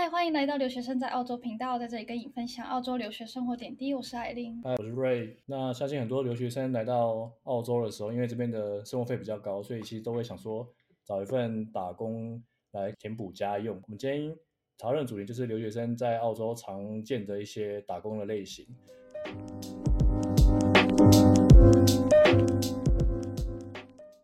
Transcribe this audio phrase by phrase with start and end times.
[0.00, 3.92] 嗨，欢迎来到留学生在澳洲频道，在这里跟你分享澳洲留学生活点滴。
[3.92, 5.34] 我是艾琳，嗨，我是 Ray。
[5.44, 10.64] 那相信很多留学生来到澳洲的时候，因为这边的生活费比较高，所以其实都会想说
[11.04, 12.40] 找一份打工
[12.70, 13.74] 来填补家用。
[13.74, 14.32] 我们今天
[14.78, 18.64] 讨论的主题就是留学生在澳洲常见的一些打工的类型。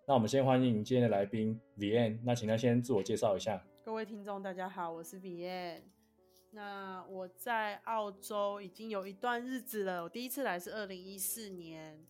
[0.06, 3.60] 那我们先欢迎今天的来宾 Vian，那请他先自我介绍一下。
[3.84, 5.82] 各位听众，大家好，我是 Vian。
[6.52, 10.02] 那我在澳洲已经有一段日子了。
[10.02, 12.02] 我第一次来是二零一四年，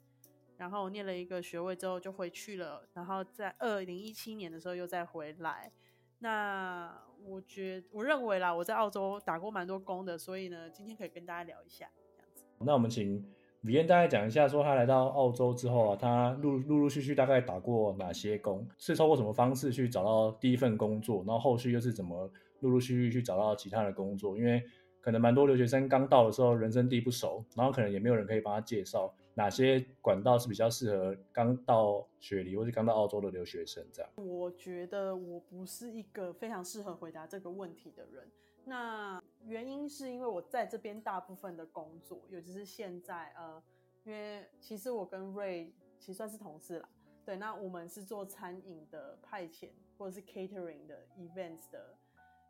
[0.56, 5.72] 然后我念了一个学位之后就回去了，然后在二零一七年的时候又再回来。
[6.20, 12.44] 那我觉，我认为啦，我在澳洲打过蛮多工的，所以呢，今天可以跟大家聊一下这样子。
[12.60, 13.28] 那我们请
[13.64, 18.66] 李燕大概讲一下，说他来到澳洲之后啊，他陆陆陆续续大概打过哪些工？
[18.76, 21.24] 是通过什么方式去找到第一份工作？
[21.26, 24.36] 然后后续又是怎么陆陆续续去找到其他的工作？
[24.36, 24.62] 因为
[25.00, 34.10] 可能蛮多留学生刚到的时候人生地不熟，然后可能也没有人可以帮他介绍哪些管道是比较适合刚到雪梨或是刚到澳洲的留学生这样。
[34.16, 38.30] 我觉得我不是一个非常适合回答这个问题的人。
[38.64, 43.62] 那原因是因为我在这边大部分的工作，尤其是现在，呃，
[44.04, 46.88] 因为其实我跟 Ray 其实算是同事啦，
[47.26, 49.68] 对，那我们是做餐饮的派遣
[49.98, 51.94] 或者是 catering 的 events 的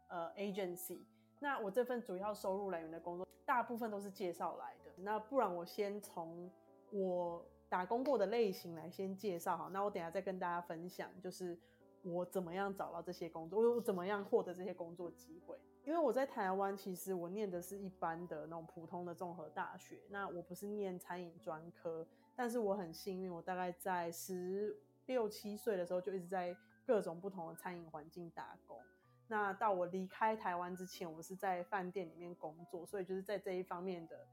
[0.09, 1.01] 呃 agency。
[1.41, 4.93] 那我这份主要收入来源的工作，大部分都是介绍来的。
[4.97, 6.49] 那不然我先从
[6.95, 11.59] 我打工过的类型来先介绍好，那我等下再跟大家分享，就是
[12.03, 15.59] 我怎么样找到这些工作，我怎么样获得这些工作机会。
[15.85, 22.07] 因为我在台湾，其实我念的是一般的那种普通的综合大学，那我不是念餐饮专科，
[22.37, 26.57] 但是我很幸运，我大概在十六七岁的时候就一直在
[26.87, 28.81] 各种不同的餐饮环境打工。
[29.27, 34.27] 那到我离开台湾之前，我是在饭店里面工作，所以就是在这一方面的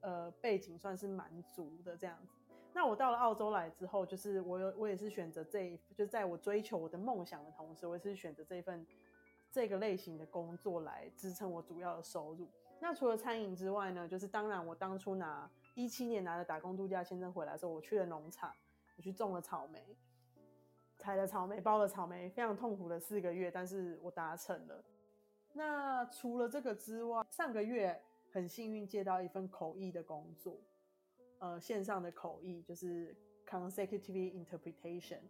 [0.00, 2.34] 呃背景算是蛮足的这样子。
[2.72, 8.86] 那我到了澳洲来之后，就是我有我也是选择这一，就在我追求我的梦想的同时，我也是选择这一份。
[9.52, 12.48] 这个类型的工作来支撑我主要的收入。
[12.78, 18.54] 那除了餐饮之外呢，就是当然我当初拿一七年拿的打工度假签证回来的时候，我去了农场，
[18.96, 19.84] 我去种了草莓，
[20.98, 24.84] 采了草莓，包了草莓，非常痛苦的四个月，但是我达成了。
[25.52, 28.00] 那除了这个之外，上个月
[28.32, 30.58] 很幸运接到一份口译的工作，
[31.38, 35.20] 呃，线上的口译就是 consecutive interpretation。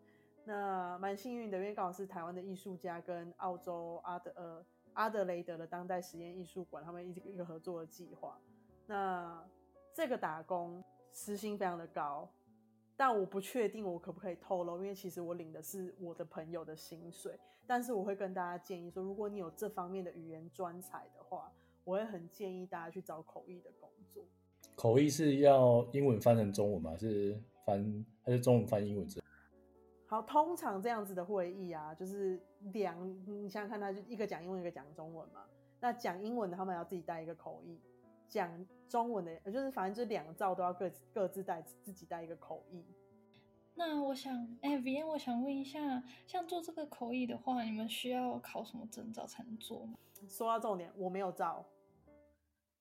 [0.44, 8.38] 那蛮幸运的，因为刚好是台湾的艺术家跟澳洲阿德呃阿德雷德的当代实验艺术馆，他们一一个合作的计划。
[8.87, 9.47] 那
[9.94, 10.82] 这个打工
[11.12, 12.28] 时薪非常的高，
[12.97, 17.38] 但我不确定我可不可以透露，因为其实我领的是我的朋友的薪水。
[17.67, 21.53] 但是我会跟大家建议说，如果你有这方面的语言专才的话，
[21.90, 24.24] 我会很建议大家去找口译的工作。
[24.76, 26.96] 口译是要英文翻成中文吗？
[26.96, 27.36] 是
[27.66, 29.06] 翻还是中文翻英文？
[30.06, 32.40] 好，通常这样子的会议啊，就是
[32.72, 32.96] 两，
[33.26, 35.44] 你想想看，他就一个讲英文，一个讲中文嘛。
[35.80, 37.80] 那讲英文的他们要自己带一个口译，
[38.28, 42.84] 讲中文的，就是反正就两造都要各各自带自己带一个口译。
[43.74, 49.94] 那我想，哎、欸，Vianne，我想问一下，像做这个口译的话，你们需要考什么证照才能做吗？
[50.28, 51.64] 说到重点，我没有照。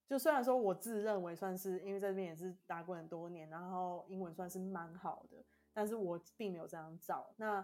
[0.09, 5.37] 就虽然说我自认为算是，因为在这边也是打过很多年，然后英文算是蛮好的。
[5.71, 7.31] 但是我并没有这样照。
[7.37, 7.63] 那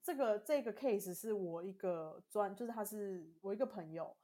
[0.00, 4.16] 这个这个 case 是我一个专，就是他是我一个朋友，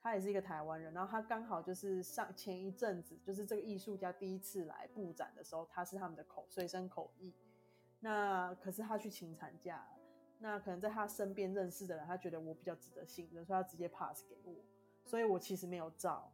[0.00, 0.92] 他也是一个台湾人。
[0.92, 7.32] 然后他刚好就是上前一阵子，就是这个艺术家第一次来布展的时候，他是他们的口随身口译。
[8.00, 9.86] 那可是他去请产假，
[10.40, 14.56] 那可能在他身边认识的人，他觉得我比较值得信任，所以他直接 pass 给我。
[15.04, 16.32] 所以我其实没有照。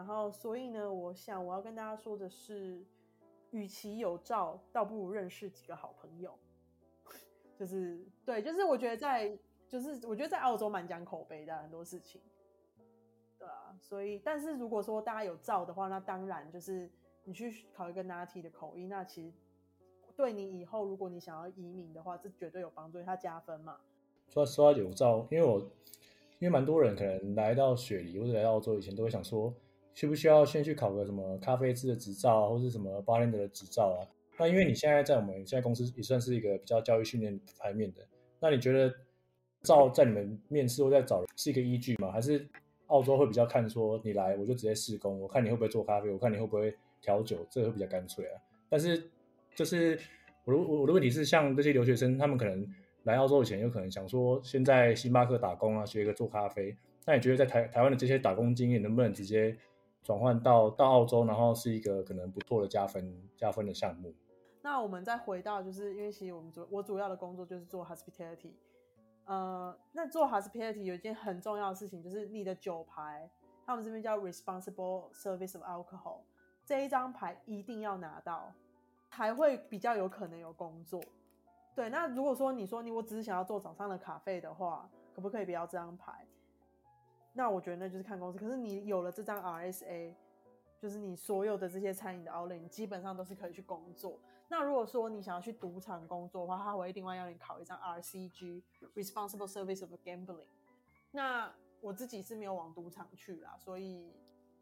[0.00, 2.82] 然后所以呢，我想我要跟大家说的是。
[3.52, 6.32] 与其有照，倒不如认识几个好朋友。
[7.58, 12.20] 就是对，就是我觉得在，就是我觉得在澳洲蛮讲口碑的很多事情。
[13.36, 16.88] 对啊，所以但是如果说大家有照的话，那当然就是
[17.24, 19.32] 你去考一个 NAT 的口音，那其实
[20.14, 23.78] 对你以后如果你想要移民的话，这绝对有帮助，它加分嘛。
[24.28, 25.58] 说说到有照，因为我
[26.38, 29.52] 因为蛮多人可能来到雪梨或者来到澳洲以前都会想说。
[29.94, 34.06] 需不需要先去考个什么咖啡师的执照啊，或是什么 bartender 的执照啊？
[34.38, 38.00] 那因为你现在在我们现在公司也算是一个比较教育训练方面的，
[38.40, 38.94] 那你觉得
[39.62, 42.10] 照在你们面试或在找人是一个依据吗？
[42.10, 42.48] 还是
[42.86, 48.40] 澳洲会比较看说你来我就直接试工，我看你会不会做咖啡，我看你会不会调酒，这个会比较干脆啊。
[48.70, 49.10] 但是
[49.54, 49.98] 就是
[50.44, 52.66] 我我我的问题是，像这些留学生，他们可能
[53.02, 56.74] 来澳洲以前有可能想说先在星巴克打工啊，学一个做咖啡。
[57.04, 59.54] 那你觉得在台台湾的这些打工经验，能不能直接
[60.02, 64.14] 转换到到澳洲，然后是一个可能不错的加分加分的项目？
[64.62, 68.52] 那我们再回到，就是因为其实我们主我主要的工作就是做 hospitality，
[69.24, 73.30] 呃，那做 hospitality 有一件很重要的事情，就是你的酒牌，
[73.64, 76.20] 他们这边叫 responsible service of alcohol，
[76.64, 78.52] 这一张牌一定要拿到，
[79.10, 81.02] 才会比较有可能有工作。
[81.74, 86.26] 对，那如果说你说你我只是想要做早上的咖啡的话，可不可以不要这张牌？
[87.32, 88.38] 那我觉得那就是看公司。
[88.38, 90.14] 可是你有了这张 RSA，
[90.78, 94.18] 就是你所有的这些餐饮的 outlet，基本上都是可以去工作。
[94.48, 100.48] 那如果说你想要去赌场工作的话，他会另外要你考一张 RCG（Responsible Service of Gambling）。
[101.12, 104.12] 那我自己是没有往赌场去啦，所以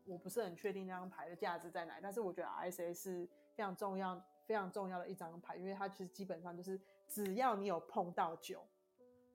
[0.05, 1.99] 我不是很确定那张牌的价值在哪。
[2.03, 6.79] 但是我觉得 RSA 是非常重要、非常重要的一张牌，因为它其实基本上就是
[7.09, 8.63] 只要你有碰到酒，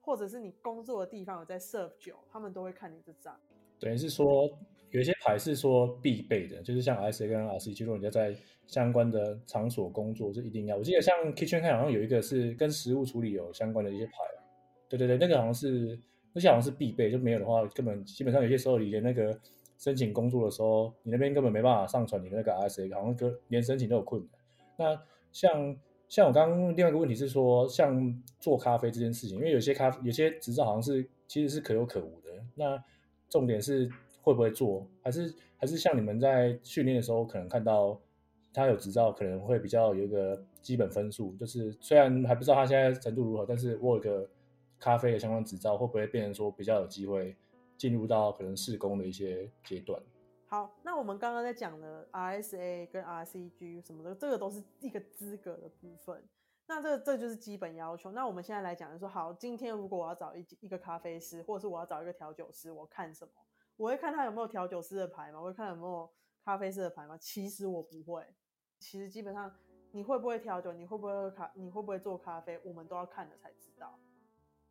[0.04, 3.34] 或者是你工作的地方有在设酒，他们都会看你这张。
[3.80, 4.48] 等于是说，
[4.90, 8.36] 有一些牌是说必备的，就是像 RSA 跟 RCG，如果你要在
[8.66, 10.76] 相关的场所工作，是一定要。
[10.76, 14.12] 我记得像 Kitchen Katen 好像有一个是跟食物处理有相关的一些牌，
[14.88, 15.98] 对对对，那个好像是
[16.32, 19.38] 那些好像是必备，就没有的话，根本基本上有些时候你连那个
[19.78, 24.30] 申请工作的时候，你那边根本没办法上传你的那个 RSA，好像跟连申请都有困难。
[24.76, 25.02] 那
[25.32, 25.76] 像
[26.08, 32.30] 像我刚刚另外一个问题是说，像做咖啡这件事情，因为有些咖有些执照好像是其实是可有可无的。
[32.54, 32.82] 那
[33.28, 33.90] 重点是
[34.22, 38.00] 会不会做，还是还是像你们在训练的时候可能看到。
[38.56, 44.30] 他有执照，可能会比较有一个基本分数，就是虽然还不知道他现在程度如何，但是我有个
[44.78, 47.34] 咖啡的相关执照，会不会变成说比较有机会
[47.76, 50.00] 进入到可能试工的一些阶段？
[50.54, 56.22] 好，那我们刚刚在讲的 RSA 跟 RCG 什么的，这个都是一个资格的部分。
[56.68, 58.12] 那这这就是基本要求。
[58.12, 63.32] 那我们现在来讲，就说好，今天如果我要找一一个咖啡师，或者是我要找一个调酒师，我看什么？
[63.76, 65.40] 我会看他有没有调酒师的牌吗？
[65.40, 66.08] 我会看有没有
[66.44, 67.18] 咖啡师的牌吗？
[67.18, 68.24] 其实我不会。
[68.78, 69.52] 其实基本上，
[69.90, 73.98] 你会不会调酒，你会不会喝咖，你会不会做咖啡，我们都要看了才知道。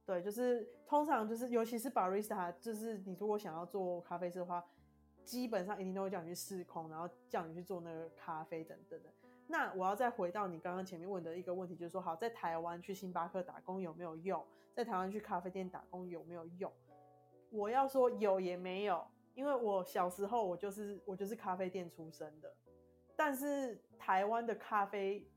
[0.05, 4.63] 对，就是通常就是，尤其是 barista，就是你如果想要做咖啡师的话，
[5.23, 9.09] 基本上一定都会叫你去试空，然后叫你去做那个咖啡等等的。
[9.47, 14.43] 那我要再回到你刚刚前面问的一个问题，就是说，好，在台湾去星巴克打工有没有用？
[14.73, 16.71] 在台湾去咖啡店打工有没有用？
[17.51, 19.05] 我要说有也没有，
[19.35, 22.51] 因为我小时候我就是我就是咖啡店出身的。
[23.15, 25.27] 但是台湾的咖啡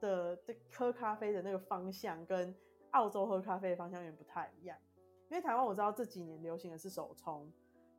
[0.00, 2.54] 的这喝咖啡的那个方向跟
[2.90, 4.76] 澳洲喝咖啡的方向有点不太一样，
[5.30, 7.50] 因为台湾我知道这几年流行的是手冲，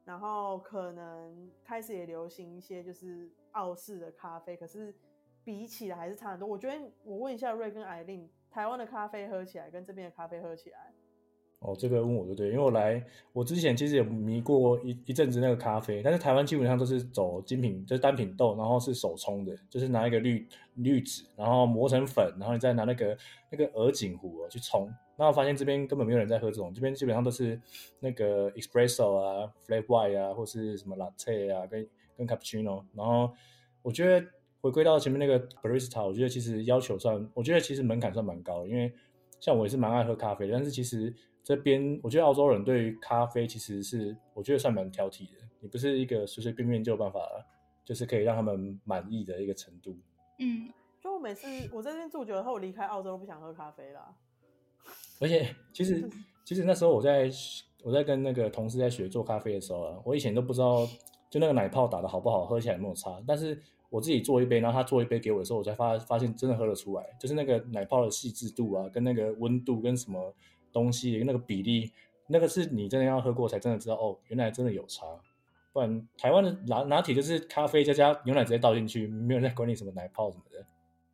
[0.07, 4.95] 然后可能开始也流行一些就是澳式的咖啡，可是
[5.43, 6.47] 比起来还是差很多。
[6.47, 10.93] 我觉得我问一下瑞跟艾琳，台湾的咖啡喝起来跟这边的咖啡喝起来。
[11.59, 23.17] 哦，这个问我就对，因为我来，我之前其实也迷过一一阵子那个咖啡，但是台湾基本上都是走精品，就是单品豆，然后是手冲的，就是拿一个滤滤纸，然后磨成粉，然后你再拿那个
[23.51, 24.89] 那个鹅颈壶去冲。
[25.17, 27.59] 那我发现这边根本没有人在喝这种，这边基本上都是
[27.99, 32.85] 那个 espresso 啊、flat white 啊，或是什么 latte 啊，跟跟 cappuccino。
[32.93, 33.33] 然后
[33.81, 34.25] 我觉得
[34.61, 38.93] 回归到前面那个 barista，我觉得其实要求算，我觉得其实门槛算蛮高的，因为
[39.39, 41.13] 像我也是蛮爱喝咖啡的，但是其实。
[41.43, 47.21] 这边我觉得澳洲人对于咖啡其实是我觉得算蛮挑剔的，你不是一个随随便便就有办法，
[47.85, 49.97] 就是可以让他们满意的一个程度。
[50.39, 50.69] 嗯，
[50.99, 54.13] 就我每次我在这边住久了后，我离开澳洲都不想喝咖啡了。
[55.19, 56.09] 而且 其实
[56.43, 57.29] 其实那时候我在
[57.83, 60.85] 我在跟那个同事在学做咖啡的时候啊，我以前都不知道
[61.29, 63.21] 就那个奶泡打的好不好，喝起来有没有差。
[63.27, 63.59] 但是
[63.89, 70.33] 我自己做一杯，然后他做一杯给我的时候，我才发发现真的喝得出来，就是那个奶泡的细致度啊，跟那个温度跟什么。
[70.73, 71.91] 东西那个比例，
[72.27, 75.07] 那个是你真的要喝过才真的知道哦，原来真的有差。
[75.73, 80.63] 不然台湾的拿拿铁就是咖啡加加牛奶直接倒进去，没有人在管你什么奶泡什么的。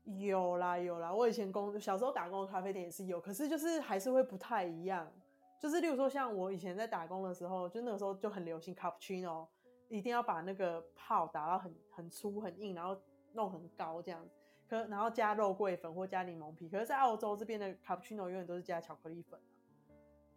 [0.05, 5.11] 有啦有啦，我以前工小时候打工的咖啡店也是有，可是就是还是会不太一样。
[5.59, 9.47] 就是例如说像我以前在打工的时候，就那个时候就很流行 cappuccino，
[9.87, 12.99] 一定要把那个泡打到很很粗很硬，然后
[13.31, 14.35] 弄很高这样子。
[14.67, 19.39] 可然后加肉桂粉或加柠檬皮，可是，在澳洲这边的 cappuccino 永远都是加巧克力粉。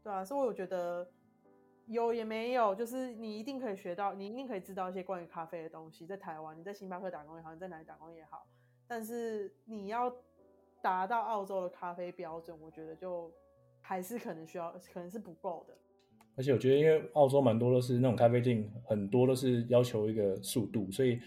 [0.02, 1.08] 对啊，所以我觉得
[1.86, 6.06] 有也没有，就是你一定可以学到，你一定可以知道一些关于咖啡的东西。
[6.06, 8.46] 在台湾，你在星巴克打工也好，你在哪里打工也好，
[8.88, 10.14] 但是你要
[10.82, 13.30] 达到澳洲的咖啡标准，我觉得就
[13.80, 15.74] 还是可能需要，可能是不够的。
[16.36, 21.20] 而且我觉得，因为澳洲蛮多都是那种咖啡店，很多都是要求一个速度，所以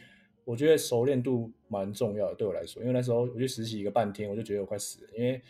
[0.45, 2.35] 我觉得熟练度蛮重要的。
[2.35, 5.41] 对我来说，因为那时候我去实习一个半天，我就觉得我快死了，因为。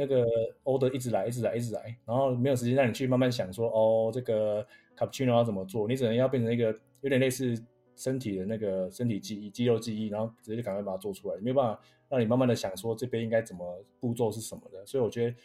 [0.00, 0.24] 那个
[0.62, 4.64] order 一直来，一直来，一直来，然后没有时间让你去慢慢想说，哦，这个
[4.96, 7.60] cappuccino 要怎么做，你只能要变成一个有点类似
[7.98, 14.86] 身体的那个身体记忆、肌肉记忆，然后直接就赶快把它做出来，没有办法让你慢慢的想说这边应该怎么步骤是什么的。
[14.86, 15.36] 所以我觉得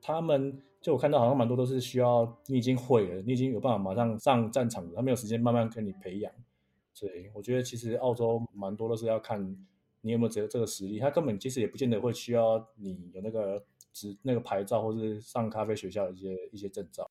[0.00, 6.32] 他们就我看到好像蛮多都是需要你已经会了，你已经有办法马上上战场了，他没有时间慢慢跟你培养。
[6.94, 9.40] 所以我觉得其实澳洲蛮多都是要看
[10.00, 17.08] 你有没有这这个实力，他根本其实也不见得会需要你有那个执那个牌照或是上咖啡学校的一些一些证照。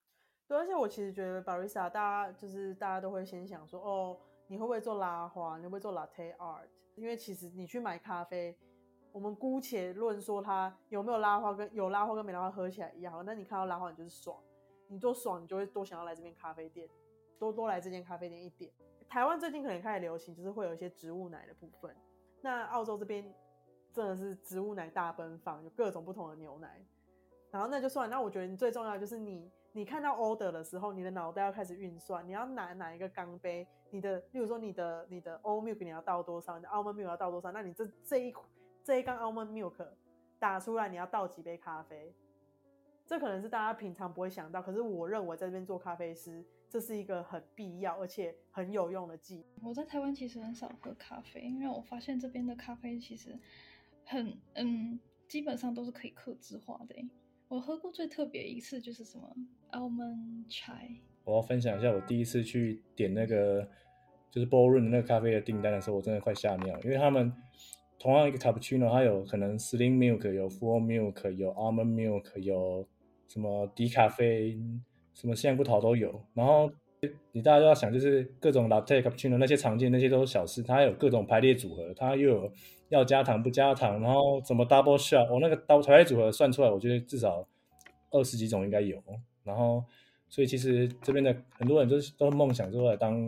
[0.48, 4.18] 对，而且我其实觉得 barista 大家就是大家都会先想说，哦，
[4.50, 5.58] 你会不会做拉花？
[5.58, 6.66] 你会不会做 latte art？
[6.96, 8.58] 因为其实你去买咖啡，
[9.12, 13.24] 我们姑且论说它有没有拉花，跟有拉花跟没拉花喝起来一样。
[13.24, 14.36] 那你看到拉花，你就是爽，
[14.88, 16.90] 你做爽，你就会多想要来这边咖啡店，
[17.38, 18.72] 多多来这间咖啡店一点。
[19.08, 21.96] 台湾最近可能开始流行，就是会有一些植物奶的部分。
[22.42, 23.32] 那澳洲这边
[23.94, 26.84] 真的是植物奶大奔放，有各种不同的牛奶。
[27.52, 38.34] 然后那就算，那我觉得你最重要就是你，你看到 order 的时候，你的脑袋要开始运算，你要拿哪一个钢杯，你的，例如说你的你的 oat milk 你要倒多少，你的 almond milk 要倒多少，那你这这一
[38.84, 39.88] 这一缸 almond milk
[40.38, 42.14] 打出来，你要倒几杯咖啡？
[43.06, 46.46] 这可能是大家平常不会想到，可是我认为在这边做咖啡师。
[46.72, 49.44] 这是一个很必要而且很有用的技。
[49.64, 53.36] 我在台湾其实很少喝咖啡，因为我发现这边的咖啡其实
[54.06, 56.96] 很嗯，基本上都是可以克制化的。
[57.48, 59.36] 我喝过最特别一次就是什么
[59.72, 61.00] almond chai。
[61.24, 63.68] 我要分享一下我第一次去点那个
[64.32, 67.32] 就是 Bols 的那个咖啡的订单的时候，我真的快吓尿，因为他们
[67.98, 72.88] 同样一个 cappuccino，它有可能 slim milk，有 full milk，有 almond milk，有
[73.28, 74.60] 什么低咖啡。
[75.16, 76.72] 什么现不桃都有，然后
[77.34, 82.54] 你大家都要想，就是各种 latte cappuccino 那些常见那些都是小事，它还有各种排列组合，它又有
[82.88, 87.46] 要加糖不加糖，然后什么 double shot，我、那个 double 排列组合算出来，我觉得至少
[88.12, 88.98] 二十几种应该有。
[89.44, 89.84] 然后，
[90.30, 93.20] 所以其实这边的很多人都是都梦想说来当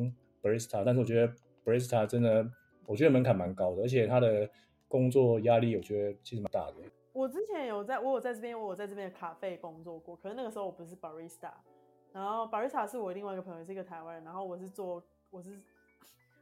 [0.41, 1.33] barista，但是我觉得
[1.65, 2.47] barista 真的，
[2.85, 4.47] 我觉得门槛蛮高的，而且他的
[4.87, 6.75] 工作压力我觉得其实蛮大的。
[7.11, 11.51] 我之前有在，我有在这边，我有在这边的咖啡工作过，可是那个时候我不是 barista。
[12.13, 14.23] 然后 barista 是我另外一个朋友，是一个台湾人。
[14.23, 15.59] 然后我是做，我是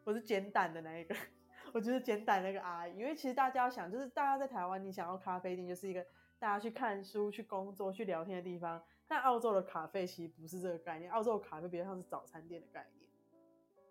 [0.03, 1.15] 我是煎蛋的那一个，
[1.73, 2.97] 我就是煎蛋那个阿姨。
[2.97, 6.05] 因为其实大家想，就是大家在台湾，你想要咖啡店，就是一个
[6.37, 8.81] 大家去看书、去工作、去聊天的地方。
[9.09, 13.09] 但澳洲的咖啡其实不是这个概念，澳洲的咖啡比较像是早餐店的概念，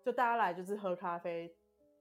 [0.01, 1.53] 就大家来就是喝咖啡、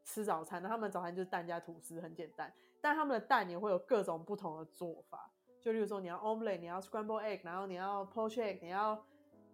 [0.04, 0.62] 吃早餐。
[0.62, 2.50] 那他们早餐就是蛋加吐司，很简单。
[2.80, 5.28] 但他们的蛋也会有各种不同的做法，
[5.60, 8.96] 就例如说你要 omelet，你要 scramble egg，然后你要 poach egg，你要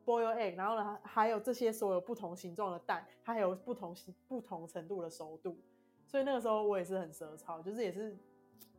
[0.04, 5.58] boil egg，然后呢，还有这些所有不同形状的蛋，它还有不同形、不同程度的熟度，
[6.06, 8.14] 所以那个时候我也是很舌操，就是也是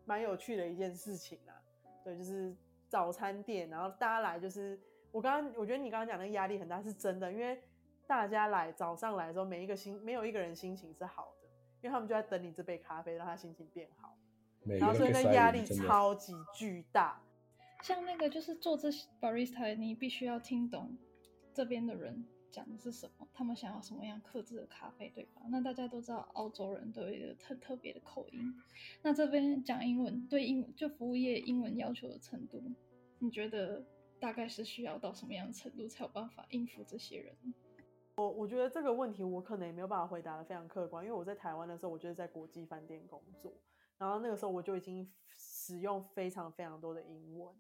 [0.06, 1.60] 蛮有趣的一件事情啦。
[2.04, 2.56] 对，就是
[2.88, 4.80] 早餐店，然后大家来，就是
[5.12, 7.62] 我刚刚我觉得你刚刚讲那个压力很大是真的，因为
[8.08, 11.48] 大家来早上来的时候，每一个心没有一个人心情是好的，
[11.82, 14.18] 因为他们就在等你这杯咖啡，让他心情变好，
[14.66, 17.20] 然后所以那压力超级巨大。
[17.82, 18.90] 像那个就是做这
[19.22, 20.96] barista，你必须要听懂。
[21.54, 22.26] 这边的人
[22.56, 23.28] 讲的是什么？
[23.34, 25.42] 他们想要什么样克制的咖啡，对吧？
[25.50, 28.56] 那大家都知道，澳洲人都有一个特特别的口音。
[29.02, 32.64] 那这边讲英文，对英就服务业英文要求的程度，
[33.20, 33.86] 你觉得
[34.22, 37.36] 大概是需要到什么样的程度才有办法应付这些人？
[38.16, 43.52] 我我觉得这个问题我可能也没有办法回答得非常客观，因为我在台湾的时候，我就是在国际饭店工作，
[43.98, 47.54] 然后那个时候我就已经使用非常非常多的英文。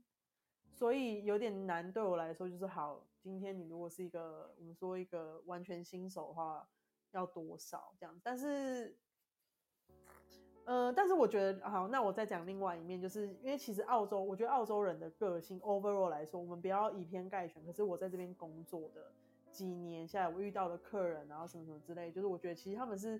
[0.71, 3.05] 所以有点难对我来说，就是好。
[3.25, 6.63] 今天你如果是一个我们说一个完全新手的话，
[7.09, 8.21] 要多少这样？
[8.23, 8.95] 但是，
[10.65, 17.65] 呃，但是我觉得好，那我再讲另外一面，就是因为其实澳洲，我觉得澳洲人的个性 overall 来说，我们不要以偏概全。
[17.65, 19.11] 可是我在这边工作的
[19.51, 23.19] 几年下来，我遇到的客人，然后什么什么之类，就是我觉得其实他们是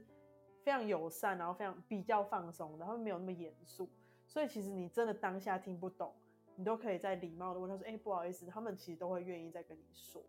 [0.61, 3.89] 非常友善，然后非常比较放松的，他们没有那么严肃。
[4.27, 6.13] 所以其实你真的当下听不懂。
[6.55, 10.21] 你都可以再礼貌的问他说：“哎、不好意思。”他们其实都会愿意再跟你说，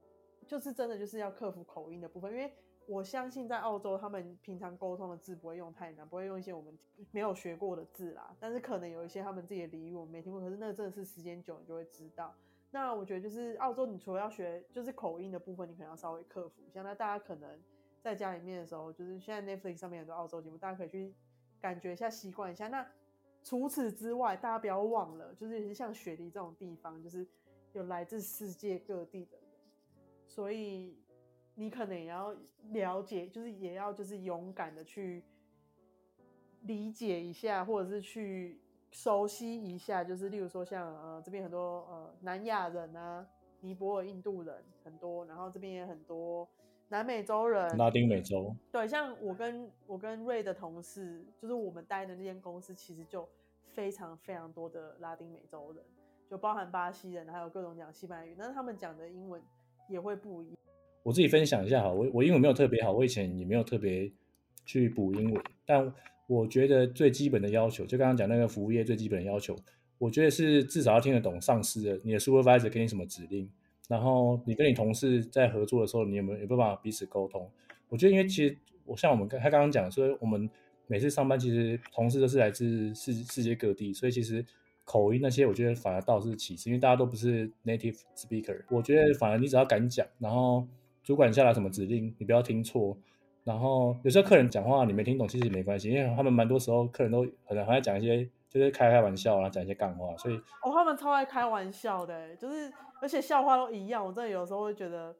[0.46, 2.52] 就是真的就是要克服口音的部分，因为
[2.86, 6.78] 我相信在澳洲，他们平常沟通的字不会用太难，不会用一些我们
[7.10, 8.34] 没有学过的字啦。
[8.38, 12.34] 但是可能有一些他们自己的俚语我们没听过，可是那个真的是时间久你就会知道。
[12.70, 16.82] 那我觉得就是澳洲，你除了要学就是口音的部分，你可能要稍微克服一下。
[16.82, 17.58] 那大家可能
[18.02, 21.14] 在家里面的时候，就是现在 Netflix 上面很多澳洲节目，大家可以去
[21.60, 22.68] 感觉一下，习惯一下。
[22.68, 22.86] 那
[23.46, 27.24] 除此之外，大家不要忘了，就是像雪梨这种地方，就是
[27.74, 29.46] 有来自世界各地的人，
[30.26, 30.98] 所以
[31.54, 32.34] 你可能也要
[32.72, 35.22] 了解，就是也要就是勇敢的去
[36.62, 38.60] 理解一下，或者是去
[38.90, 43.24] 熟悉一下，就是例如说像呃这边很多呃南亚人啊，
[43.60, 46.48] 尼泊尔、印度人很多，然后这边也很多
[46.88, 48.54] 南美洲人、拉丁美洲。
[48.70, 53.28] 对，像我跟我跟瑞的同事，就是我们待的那间公司，其实就
[53.74, 55.82] 非常非常多的拉丁美洲人，
[56.30, 59.42] 就包含巴西人，还有各种讲西班牙语，但是他们讲的英文
[59.88, 60.56] 也会不一样。
[61.02, 64.10] 我自己分享一下哈，我我英文没有特别好，我以前也没有特别
[64.64, 65.92] 去补英文，但
[66.28, 69.56] 我觉得最基本的要求，就刚刚讲那个服务业最基本的要求，
[69.98, 73.48] 我觉得是至少要听得懂上司的，你的 supervisor 给你什么指令，
[73.88, 77.48] 然后你跟你同事在合作的时候，你有没有有办法彼此沟通？
[77.88, 80.48] 我觉得因为其实我像我们他刚刚讲说，我们
[80.86, 84.44] 每次上班其实同事都是来自世世界各地，所以其实
[84.84, 90.66] 口音那些我觉得反而倒是其次，因为大家都不是 native speaker，我觉得反而你只要敢讲，然后。
[91.06, 92.98] 主管下来什么指令，你不要听错。
[93.44, 100.16] 然后有时候客人讲话你没听懂，其实也没关系，因为他们蛮多时候客人都可能还在讲一些，就是开开玩笑啊，讲一些干话。
[100.16, 104.04] 所以哦，他们超爱开玩笑的，就是而且笑话都一样。
[104.04, 105.14] 我真的有时候会觉得，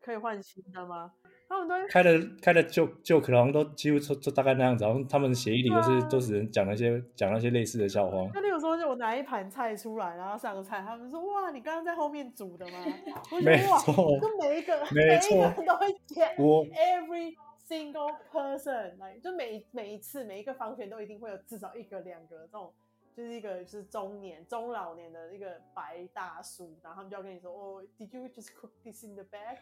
[0.00, 1.12] 可以换新的吗？
[1.48, 8.26] 他们都开的开的就就可能都几乎就就大概那样子，然后他们协议里都是、啊、都是人讲那些讲那些类似的笑话。
[8.32, 12.78] 那你有时候就我拿一盘菜出来，然后上菜，他们说哇，你刚刚在后面煮的吗？
[13.44, 16.26] 没错，就每一个，每一个人都会讲。
[16.38, 17.34] 我 every
[17.72, 22.72] single person，来就每每一次每一个房间都一定会有至少一个两个这种。
[23.14, 29.58] 就是一个就是中年中老年的一个白大叔，然后他们就要跟你说哦，Did you just cook this in the bag？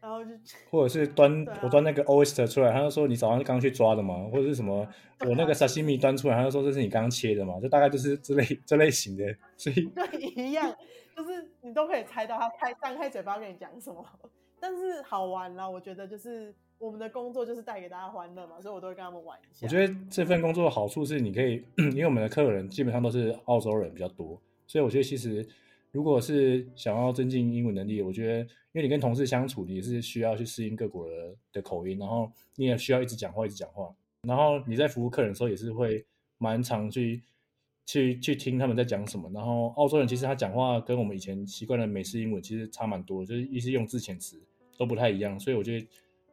[0.00, 0.30] 然后就
[0.70, 4.88] 或者是端、啊、我端那个 oyster 出来，他就说你早上刚去抓的嘛，或者是什么
[5.26, 9.24] 我那个沙西米端出来，他就说这是你刚切的嘛，就大概就是这类这类型的，
[9.58, 10.74] 所以对一样，
[11.14, 14.02] 就是你都可以猜到他开张开嘴巴跟你讲什么，
[14.58, 16.54] 但是好玩啦，我觉得就是。
[16.78, 19.66] 我们的工作就是带给大家欢乐嘛，所以我都会跟他们玩一下。
[19.66, 25.46] 我觉得这份工作的好处是，你可以， 因为我们的客人基本上都是澳洲人比较多，所以我觉得其实
[25.90, 36.04] 如果是想要增进英文能力，我觉得，因为你跟同事相处，你是需要去适应各国的的口音，然后你也需要一直讲话，一直讲话，然后你在服务客人的时候也是会
[36.36, 37.22] 蛮常去
[37.86, 39.30] 去去听他们在讲什么。
[39.32, 44.38] 然后澳洲人其实他讲话跟我们以前习惯的美式英文其实差蛮多，就是一些用字遣词
[44.76, 45.86] 都不太一样，所以我觉得。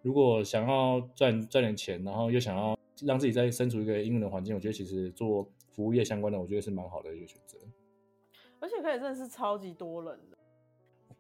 [0.04, 7.58] 如果想要赚赚点钱，然后又想要让自己在身处一个英文的环境，我觉得其实做服务业相关的，我觉得是蛮好的一个选择。
[8.60, 10.38] 而且可以认识超级多人的。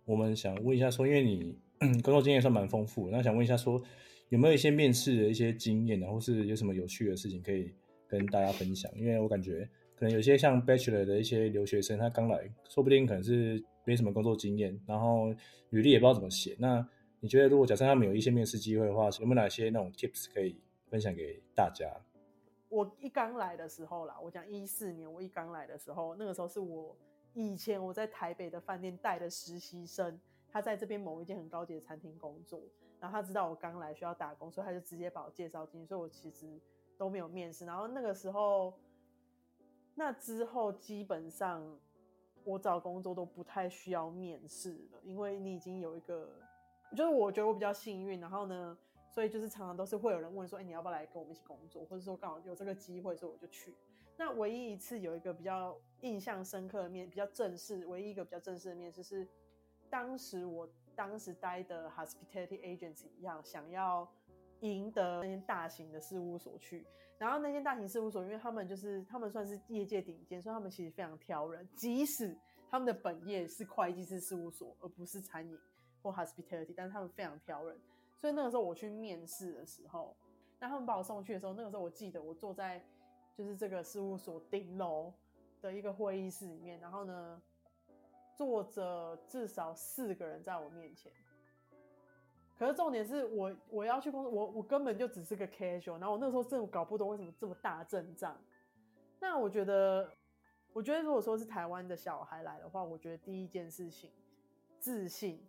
[0.03, 1.57] 我们想问一下说，因为你
[2.03, 3.81] 工作经验算蛮丰富，那想问一下说，
[4.27, 7.73] 有没有一些面试的一些经验，然后是有什么有趣的事情可以
[8.05, 8.91] 跟大家分享？
[8.97, 9.65] 因为我感觉
[9.95, 15.33] 可能有些像 Bachelor 的一些留学生，他刚来，说不定可能是没什么工作经验，然后
[15.69, 16.85] 履历也不知道怎么写，那。
[17.23, 20.59] 你觉得如果假设他们有一些面试机会的话，有没有哪些那种 tips 可以
[20.89, 21.89] 分享给大家？
[22.67, 26.93] 我一刚来的时候啦，我讲一四年，我一刚来的时候，那个时候是我
[27.33, 32.61] 以前我在台北的饭店带的实习生，他在这边某一间很高级的餐厅工作，
[32.99, 36.59] 然后他知道我刚来需要打工，所以他就直接把我介绍进去，所以我其实
[36.97, 37.65] 都没有面试。
[37.65, 38.73] 然后那个时候，
[39.95, 41.65] 那之后基本上
[42.43, 46.42] 我找工作都不太需要面试了，因为你已经有一个。
[46.95, 48.77] 就是我觉得我比较幸运，然后呢，
[49.09, 51.85] 所以就是常常都是会有人问说，哎、你要不要来跟我们一起工作？
[51.85, 53.75] 或者说刚好有这个机会，所以我就去。
[54.15, 59.27] 那唯一一次有一个比较印象深刻的面，比较正式，唯一一个比较正式的面试是，
[59.89, 64.07] 当时我当时待的 hospitality agency 一样，想要
[64.59, 66.85] 赢得那间大型的事务所去。
[67.17, 72.37] 然后那间大型事务所，因为他们就是他们算是业界顶尖，所以他们其实非常挑人，即使
[72.69, 75.57] 他们的本业是会计师事务所，而不是餐饮。
[76.03, 77.79] 或 hospitality，但是他们非常挑人，
[78.17, 80.15] 所以那个时候我去面试的时候，
[80.59, 82.83] 那他们把我送去的时候，那个时候我记得我坐在
[83.33, 85.11] 就是这个事务所顶楼
[85.61, 87.41] 的一个会议室里面，然后呢，
[88.35, 91.11] 坐着至少四个人在我面前。
[92.55, 98.39] 可是重点是我我要去工作，我我根本就只是个 casual，然后我那时候真的搞不懂为什么这么大阵仗。
[99.19, 100.09] 那我觉得，
[100.71, 104.11] 我觉得如果说是台湾的小孩来的话，我觉得第一件事情，
[104.79, 105.43] 自信。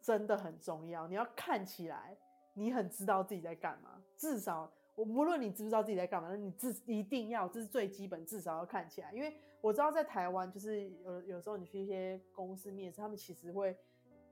[0.00, 2.16] 真的很重要，你要看起来
[2.54, 4.02] 你很知道自己在干嘛。
[4.16, 9.12] 至少我无论你知不知道自己在干嘛，那你自一定要这是最基本，至少要看起来。
[9.12, 13.76] 因为我知道在台湾，就是有有时候你去一些公司面试，他们其实会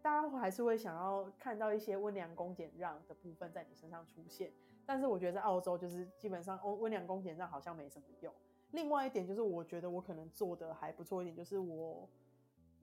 [0.02, 4.52] 大家还是会想要看到一些温良恭俭让的部分在你身上出现。
[4.85, 8.33] 但是我觉得在澳洲，就是基本上温良恭俭让好像没什么用。
[8.72, 12.09] 另外一点就是，我觉得我可能做的还不错一点，就是我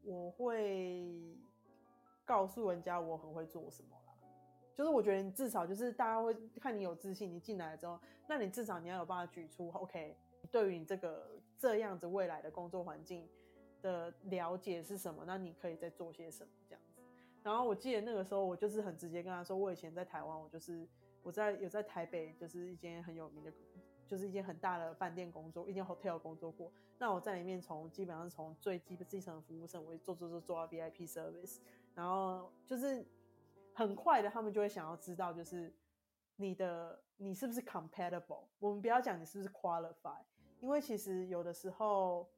[0.04, 1.36] 我会。
[2.26, 4.14] 告诉人家我很会做什么啦，
[4.74, 10.18] 就是我觉得你至少就是大家会看你有自信，你进来之后，那你至少你要有办法举出 OK，
[10.52, 13.30] 对于你这个这样子未来的工作环境
[13.82, 15.24] 的了解是什么？
[15.26, 17.02] 那你可以再做些什么这样子。
[17.44, 20.88] 然后我记得那个时候，我就是很直接跟他说，我以前在台湾，我就是
[21.22, 23.54] 我在有在台北，就是一间很有名的，
[24.08, 26.72] 就是一间很大的饭店工作，一间 hotel 工作过。
[26.98, 31.58] 那我在里面从基本上从最基基层的服务生，我做做做做到 VIP service，
[31.96, 33.04] 然后就是
[33.74, 35.74] 很快的，他们就会想要知道，就是
[36.36, 38.44] 你的你是不是 compatible。
[38.60, 40.22] 我们不要讲你是不是 qualify，
[40.60, 42.30] 因为其实有的时候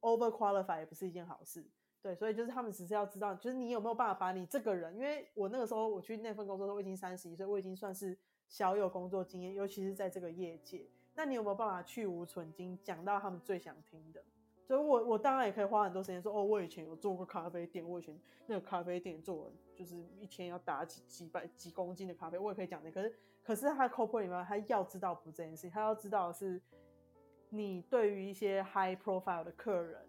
[0.00, 1.68] over qualify 也不是一件好事。
[2.00, 10.88] 对，所以就是他们只是要知道，就是你有没有办法把你这个人，因为我那个时候我去那份工作的时候，我已经三十一岁，我已经算是小有工作经验，尤其是在这个业界。
[11.14, 14.24] 那你有没有办法去芜存菁，讲到他们最想听的？
[14.66, 23.02] 所以我我当然也可以花很多时间说，哦，我以前有做过咖啡店，我以前那个咖啡店做，就是一天要打几几百几公斤的咖啡，我也可以讲那个。
[23.02, 26.60] 可是可是他 c o p o 里面，他要知道不这件事情，他要知道的是
[27.50, 30.00] 你对于一些 high profile 的客人，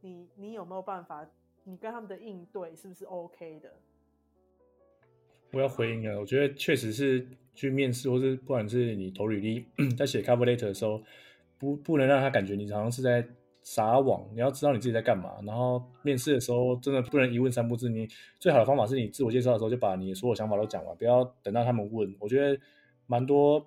[0.00, 1.28] 你你有没有办法？
[1.64, 3.70] 你跟他们的应对是不是 OK 的？
[5.52, 6.18] 我要回应啊！
[6.18, 11.02] 我觉得确实是去面试，或是不管是你投履历， 在写 cover letter 的时候，
[11.58, 13.26] 不不能让他感觉你好像是在
[13.68, 14.26] 撒网。
[14.32, 15.34] 你要知道你自己在干嘛。
[15.44, 17.90] 然后面试的时候，真的不能一问三不知。
[17.90, 18.08] 你
[18.40, 22.16] 最好的方法是你自我介绍的时候就把你所有想法都讲完，不要等到他们问。
[22.18, 22.58] 我觉得
[23.06, 23.64] 蛮多。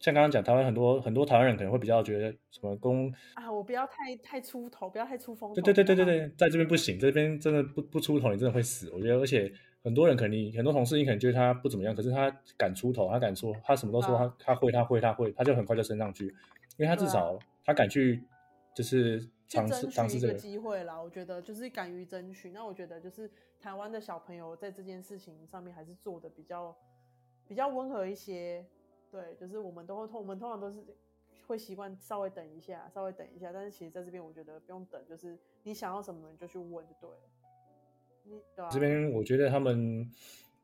[0.00, 5.54] 像刚刚讲，台湾很多很多台湾人可能会比较觉得什么公啊，我不要太太出头，不要太出风头。
[5.54, 8.90] 对对对对对对，在这边不行，这边真的不不出头，你真的会死。
[8.90, 9.50] 我觉得，而且
[9.82, 18.22] 很多人可能很多同事，你可能觉得他不怎么样，可是他敢出头，他敢说，他什么都说，他他会他会他会，他就很快就升上去，因为他至少他敢去，
[18.74, 21.00] 就是尝试尝试这个机会啦。
[21.00, 22.50] 我觉得就是敢于争取。
[22.50, 26.76] 那我觉得就是台湾的小朋友在这件事情上面还是做的比较
[27.46, 28.66] 比较温和一些。
[29.10, 30.84] 对，就是我们都会通，我们通常都是
[31.46, 33.52] 会习惯稍微等一下，稍微等一下。
[33.52, 37.16] 但是其实在这边，我觉得不用等，就是你想要什么，你就去问就对了。
[38.24, 40.10] 你对啊，这边我觉得他们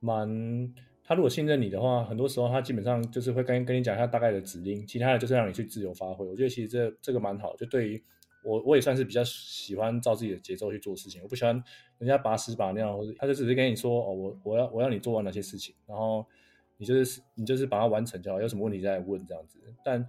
[0.00, 0.74] 蛮，
[1.10, 6.24] 他如果信任你的话，很多时候他基本上就是会跟跟你讲一下大概的指令，其他的就是让你去自由发挥。
[6.24, 8.00] 我觉得其实这这个蛮好，就对于
[8.44, 11.60] 我我也算是比较喜欢照自己的节奏去做事情，我不喜欢
[11.98, 16.24] 人家把屎把尿，或者他就只是跟你说哦，我我要我要你做完哪些事情，然后。
[16.82, 19.58] 你就是你就是把它完成就好，有什么问题再问这样子。
[19.84, 20.08] 但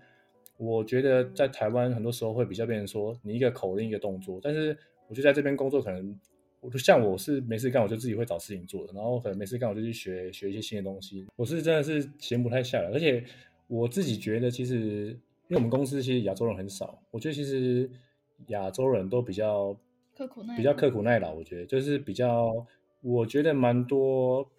[0.55, 4.39] 我觉得在台湾很多时候会比较变成说，你一个口令一个动作。
[4.41, 4.69] 但是
[5.09, 6.17] 我觉得在这边工作可能，
[6.61, 8.93] 我就像我是没事干，我就自己会找事情做的。
[8.93, 11.27] 然后可能没事干，我就去学学一些新的东西。
[11.35, 13.21] 我是真的是闲不太下来，而且
[13.67, 15.07] 我自己觉得其实，
[15.49, 17.89] 因为我们公司其实亚洲人很少，我觉得其实
[18.47, 19.75] 亚洲人都比较
[20.15, 21.33] 刻苦耐，比较刻苦耐劳。
[21.33, 22.65] 我觉得就是比较，
[23.01, 24.49] 我觉得蛮多。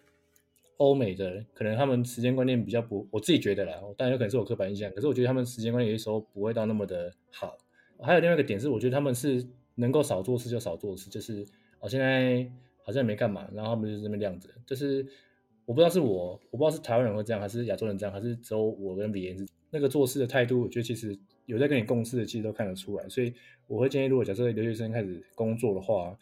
[0.77, 4.91] 欧美的可能他们时间观念比较不，我自己觉得啦，当然有可能是我刻板印象。
[4.91, 7.55] 可是我觉得他们时间观念有些时候不会到那么的好。
[7.99, 11.45] 还有另外一个点是，我觉得他们是能够少做事就少做事，就是
[11.83, 12.49] 哦现在
[12.83, 14.49] 好像也没干嘛，然后他们就这么晾着。
[14.65, 15.05] 就是
[15.65, 20.61] 我不知道是我，我不知道是台湾人会这样，还是亚洲人这样，还是只有我跟李岩是那个做事的态度。
[20.61, 23.09] 我觉得其实有在跟你共事的，其实都看得出来。
[23.09, 23.33] 所以
[23.67, 26.17] 我会建议，如果假设留学生开始工作的话。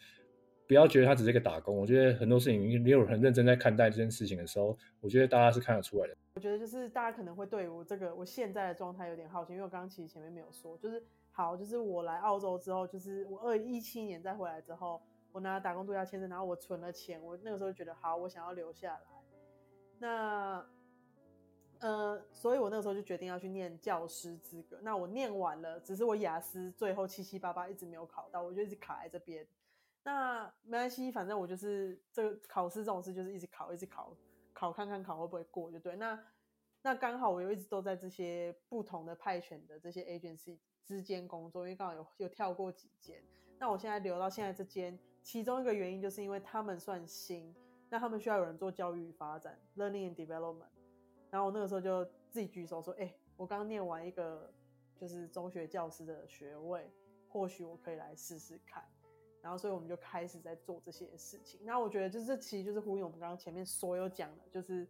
[0.68, 6.16] 不要觉得他只是一个打工，我觉得很多事情，你有很认真在看待这件事情的时候，我觉得大家是看得出来的。
[6.36, 19.00] 我觉得就是大家可能会对我这个我现在的状态有点好奇，因为我刚刚其实前面没有说，就是好，就是我来澳洲之后，就是我二零一七年再回来之后，我拿打工度假签证，然后我存了钱，我那个时候觉得好，我想要留下来。
[19.98, 20.64] 那
[21.78, 24.78] 呃，所以我那个时候就决定要去念教师资格。
[24.82, 29.46] 那我念完了，只是我雅思最后七七八八一直没有考到，我就一直卡在这边。
[30.04, 34.14] 那没关系，反正我就是这个考试这种事，就是一直考，一直考，
[34.52, 35.96] 考看看考会不会过就对。
[35.96, 36.18] 那
[36.82, 43.22] 那刚好我又一直都在这些不同的派遣的这些 agency 之间工作，因为刚好有有跳过几间。
[43.62, 47.54] 那我现在留到现在这间，其中一个原因就是因为他们算新，
[47.88, 50.66] 那他们需要有人做教育发展 （learning and development）。
[51.30, 54.52] 然后我那个时候就自己举手说：“哎、我刚念完一个
[54.96, 56.90] 就是中学教师的学位，
[57.28, 58.82] 或许我可以来试试看。”
[59.40, 61.60] 然后，所以我们就开始在做这些事情。
[61.62, 64.84] 那我觉得，就是这其实就是呼应我们刚刚前面所有讲的，就是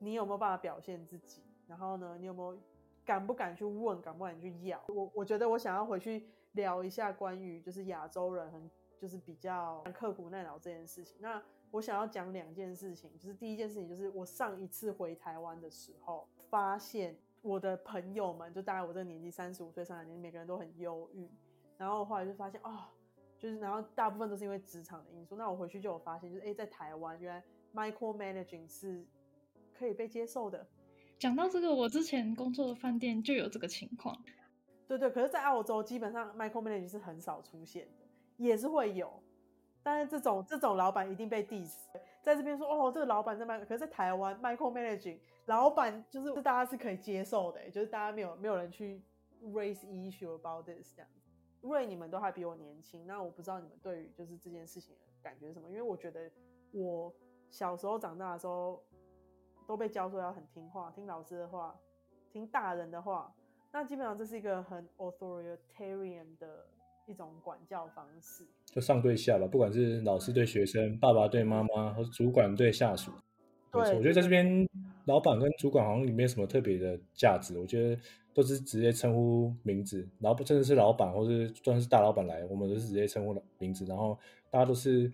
[0.00, 1.44] 你有没有办法表现自己？
[1.68, 2.60] 然后呢，你有没有
[3.04, 4.82] 敢不敢去问，敢不敢去要？
[4.88, 11.16] 我我觉得我想要回去聊一下关于就是亚洲人很就是比较刻苦耐劳这件事情。
[11.20, 21.30] 那我想要讲两件事情，就是第一件事情就是我上一次回台湾的时候，发现我的朋友们就大概我这个年纪三十五岁上来年，每个人都很忧郁。
[21.76, 22.84] 然后后来就发现哦。
[23.40, 25.36] 就是，然后大部分都是因为职场的因素。
[25.36, 29.06] 那我回去就有发现，就是哎，在台湾原来 micro managing 是
[29.78, 30.66] 可以被接受的。
[31.20, 34.20] 讲到这个，我之前工作的饭店就有这个情况。
[34.88, 38.06] 对对，可是，在澳洲基本上 micromanage 是很少出现的，
[38.38, 39.22] 也是会有，
[39.82, 41.76] 但是这种这种老板一定被 diss，
[42.22, 49.02] 在这边说哦，这个老板在 Mac，可是在台湾 micromanaging 老板就是大家是可以接受的，就是大家没有没有人去
[49.42, 51.10] raise issue about this 这样。
[51.60, 55.68] 因为你们都还比我年轻，那我不知道你们对于就是这件事情的感觉是什么？
[55.68, 56.30] 因为我觉得
[56.72, 57.12] 我
[57.50, 58.82] 小时候长大的时候
[59.66, 61.78] 都被教说要很听话，听老师的话，
[62.30, 63.30] 听大人的话。
[63.72, 66.66] 那基本上这是一个很 authoritarian 的
[67.06, 73.12] 一种管教方式，就上对下吧，不管是老师对学生，爸爸对妈妈，或者主管对下属。
[73.70, 74.66] 对，我觉得在这边，
[75.04, 77.58] 老板跟主管好像也没有什么特别的价值。
[77.58, 78.00] 我觉得
[78.32, 84.18] 都是直接称呼名字，然后真的是老板或是算是大老板来，我们都是直接称呼名字，然后
[84.50, 85.12] 大家都是，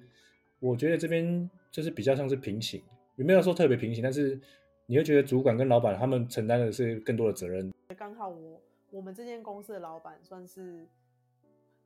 [0.61, 2.81] 我觉得这边就是比较像是平行，
[3.17, 4.41] 也没有说特别平行，但是
[4.87, 7.73] 你会觉得主管跟老板他们承担的是更多的责任。
[7.97, 10.87] 刚好我我们这间公司的老板算是，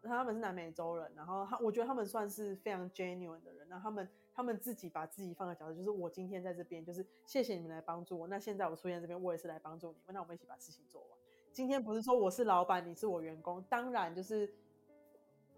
[0.02, 11.10] 他们是南美洲人，然后他我觉得他们算是非常 genuine 的人，然后他们他们自己把自己放在角色，就是我今天在这边，就是谢谢你们来帮助我，那现在我出现在这边，我也是来帮助你们，那我们一起把事情做完。
[11.52, 14.52] 今天不是说我是老板，你是我员工，当然就是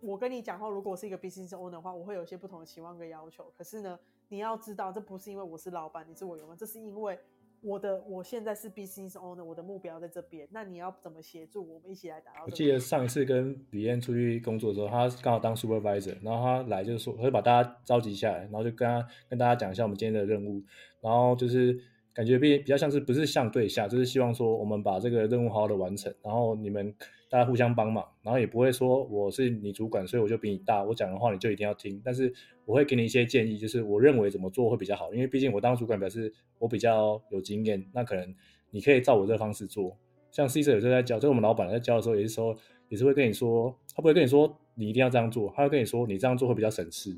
[0.00, 3.98] 我跟你讲话，如果我是一个 business owner 的话，我会有一些不同的期望跟要求，可是呢，
[4.28, 7.18] 你要知道，这不是因为我是老板，你是我员工，这是因为。
[7.62, 10.48] 我的我现在是 business owner，我的目标在这边。
[10.50, 12.44] 那你要怎么协助我们一起来达到？
[12.46, 20.62] 我记得上一次跟李燕出去工作的时候，他刚好当 supervisor，然后他来就是说，他就把大家召集下来，然后就跟他跟大家讲一下我们今天的任务，
[21.00, 21.78] 然后就是
[22.14, 26.94] 感觉比比较像是不是像对下，就是希望说我们把这个任务好好的完成，然后你们。
[27.32, 32.02] 大家互相帮忙，然后也不会说我是你主管，所以我就比你大，我讲的话你就一定要听。
[32.04, 38.34] 但是我会给你一些建议，就是我认为怎么做会比较好，因为毕竟我当主管表示我比较有经验，那可能
[38.72, 39.96] 你可以照我这个方式做。
[40.32, 42.56] 像 Caesar 有时候在教，就我们老板在教的时候，也是说
[42.88, 47.16] 也是会跟你说，他不会跟你说你一定要这样做，他会跟你说你这样做会比较省事。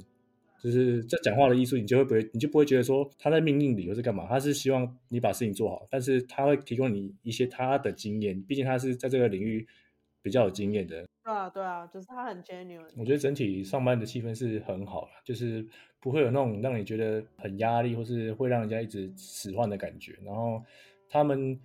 [0.62, 9.66] 就是这讲话的艺术，你就会不会你就不会觉得说他在命令你或是干嘛，他是希望你把事情做好，但是他会提供你一些他的经验，毕竟他是在这个领域。
[10.24, 12.86] 比较有经验的，对啊，对啊，就是他很 genuine。
[12.96, 15.66] 我觉得整体上班的气氛是很好了，就是
[15.98, 20.16] 不会有那种让你觉得很压力，或是会让人家一直使唤的感觉。
[20.24, 20.62] 然后
[21.08, 21.58] 他们，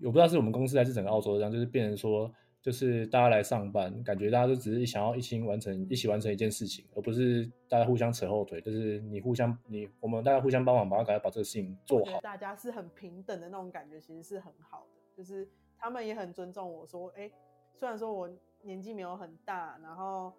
[0.00, 2.28] 我不知道是我们公司还是整个澳洲这样，就是变成说，
[2.64, 12.18] 就是大家来上班，感觉大家都只是想要一心完成，一起完成一件事情，而不是大家互相扯后腿，就是你互相，你我们大家互相帮忙，把它赶快把这个事情做好。
[12.22, 15.46] 大家是很平等的那种感觉，其实是很好的，就是
[15.76, 17.30] 他们也很尊重我说，哎。
[17.76, 18.30] 虽然说我
[18.62, 20.32] 年纪没有很大，然后，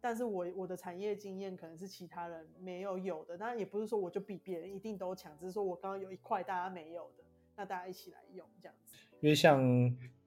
[0.00, 7.24] 但是我我的产业经验可能是其他人没有有的，但也不是说我就比别人一定都强，只是说我刚刚有一块大家没有的，
[7.56, 8.94] 那大家一起来用这样子。
[9.20, 9.60] 因为像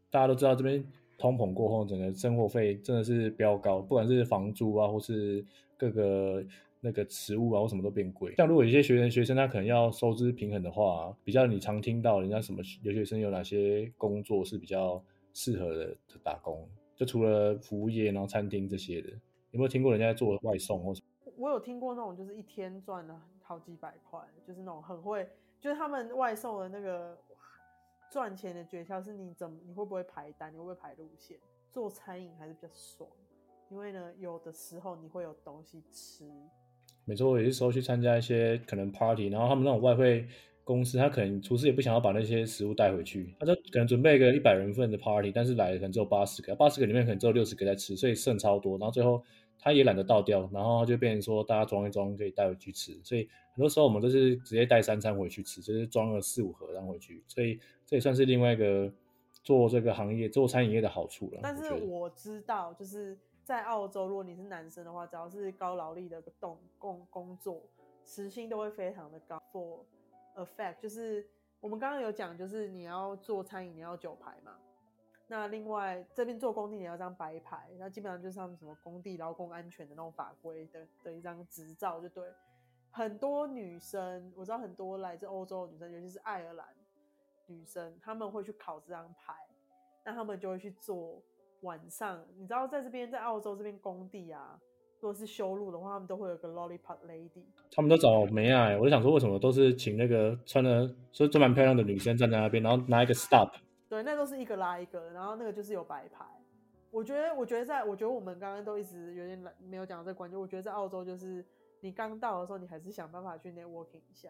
[0.09, 0.85] 大家都知道，这边
[1.21, 5.45] 通膨过后，整个生活费真的是飙高，不管是房租啊，或是
[5.77, 6.43] 各个
[6.79, 8.33] 那个食物啊，或什么都变贵。
[8.35, 15.01] 像如果有些学生学生他可能要收支平衡的话，比较你常听到人家什么留学生有哪些工作是比较。
[15.33, 19.07] 适合的打工，就除了服务业，然后餐厅这些的，
[19.51, 21.31] 有没有听过人家做外送或什么？
[21.37, 25.25] 我有听过那种，就是一天赚了好几百块，就是那种很会，
[25.61, 27.17] 就是他们外送的那个
[28.11, 31.37] 赚钱的诀窍是，你怎么你会不会排单，你会不会排路线？
[31.71, 33.09] 做餐饮还是比较爽，
[33.69, 36.25] 因为呢，有的时候你会有东西吃。
[37.05, 40.27] 每周有些时候去参加一些可能 party，然后他们那种外汇。
[40.63, 48.77] 公司他可能厨师也不想要把那些食物带回去，他就可能准备一个一百人份的 party，但是来的可能只有八十个，八十个里面可能只有六十个在吃，所以剩超多。
[48.77, 49.21] 然后最后
[49.57, 52.97] 他也懒得倒掉，然后就变成说大家装一装可以带回去吃。
[53.03, 57.23] 所以很多时候我们都是直接带三餐回去吃，就是装了四五盒然后回去。
[57.27, 57.59] 所以
[57.91, 58.89] 这也算是另外一个
[59.43, 61.41] 做这个行业做餐饮业的好处了。
[61.43, 67.61] 但是我知道，就是在澳洲，如果你是男生的话，只要是高劳力的动工工作，
[68.05, 69.43] 时薪都会非常的高。
[69.51, 69.79] For
[70.37, 71.27] effect 就是
[71.59, 74.53] 我们刚刚有讲，就是你要做餐饮，你要酒牌嘛。
[75.27, 82.23] 那另外这边做工地，你要张白牌，那基本上就是他们什么工地劳工安全的那种法规的的一张执照，就对。
[82.89, 86.65] 很多女生，我知道很多来自欧洲的女生，尤其是爱尔兰
[87.47, 89.33] 女生，他们会去考这张牌，
[90.05, 91.21] 那他们就会去做
[91.61, 92.25] 晚上。
[92.37, 94.59] 你知道在这边在澳洲这边工地啊。
[94.99, 97.43] 如果是修路的话，他们都会有个 lollipop lady。
[97.71, 103.49] 他们都找梅啊，我就想说，为什么都是请那个穿的所以都蛮漂亮的女生站在那边，然后拿一个 stop。
[103.89, 106.23] 对，那都是一个拉一个，然后那个就是有白牌。
[106.91, 110.39] 我觉得，我觉得在，我觉得我们刚刚都一直有点没有讲到这个关键。
[110.39, 111.43] 我觉得在澳洲，就是
[111.79, 114.29] 你刚到的时候，你还是想办法去 networking 一下，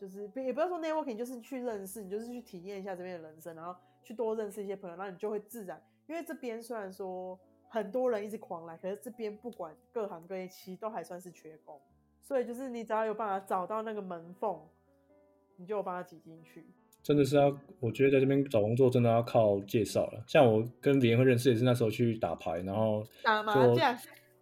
[0.00, 5.82] 就是也不要说 networking，就是去认识，你就是去体验一下这边的人生，然后去多认识一些朋友，然后你就会自然。
[6.06, 11.80] 因为这边虽然说很多人一直狂来，可是这边不管各行各业，其实都还算是缺工，
[12.22, 14.60] 所以就是你只要有办法找到那个门缝，
[15.56, 16.66] 你就有办法挤进去。
[17.02, 20.24] 真的是要，我觉得在这边找工作真的要靠介绍了。
[20.26, 23.96] 像我跟别人会认识，也是那时候去打牌，然后打麻将，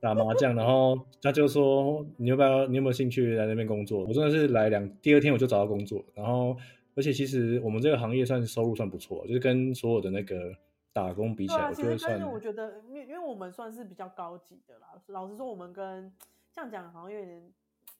[0.05, 4.05] 打麻将，然后他就说你有没有你有没有兴趣来那边工作？
[4.05, 6.55] 我真的是来两第二天我就找到工作，然后
[6.95, 10.55] 而且其实我们这个行业算收入算不错，就是跟所有的那个
[10.93, 12.13] 打工比起来，啊、我觉得算。
[12.13, 14.89] 但是我觉得，因为因为我们算是比较高级的啦。
[15.07, 16.13] 老实说，我们跟
[16.53, 17.51] 这样讲好像有点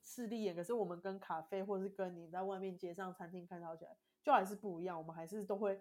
[0.03, 3.91] 势利眼，可是我们跟咖啡或者是跟你在外面街上餐厅看到起来。
[4.23, 5.79] 就还是不一样，我们还是都会，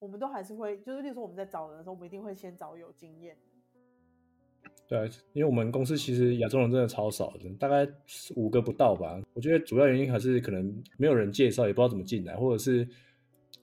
[0.00, 3.49] 我们都还是会，就是例如说我们在找人的时候，我们一定会先找有经验的。
[4.88, 7.88] 对，因为我们公司其实亚洲人真的超少的，大概
[8.34, 9.20] 五个不到吧。
[9.34, 12.88] 我觉得主要原因还是可能没有人介绍，也不知道怎么进来，或者是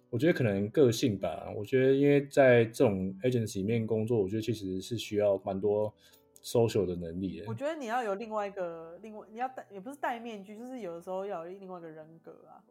[0.09, 1.51] 我觉得可能个性吧。
[1.53, 5.93] 我觉得因为在这种 agency 里面工作，我觉得其实是需要蛮多
[6.41, 7.45] social 的能力的。
[7.47, 12.63] 我觉得你要有另外一个，另外你要戴，也不是戴面具，就是有的时候要有另外一个人格啊。